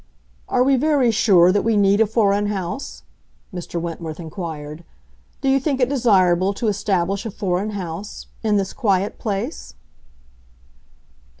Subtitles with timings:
[0.49, 3.03] "Are we very sure that we need a foreign house?"
[3.53, 3.79] Mr.
[3.79, 4.83] Wentworth inquired.
[5.41, 9.75] "Do you think it desirable to establish a foreign house—in this quiet place?"